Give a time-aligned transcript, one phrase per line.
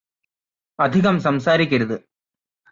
[0.79, 1.97] അധികം സംസാരിക്കരുത്